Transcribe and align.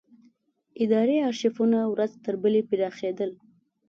اداري 0.83 1.15
ارشیفونه 1.29 1.79
ورځ 1.93 2.11
تر 2.25 2.35
بلې 2.41 2.61
پراخېدل. 2.69 3.31